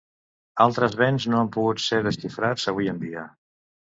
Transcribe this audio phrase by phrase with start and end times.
[0.63, 3.29] Altres béns no han pogut ser desxifrats avui en dia.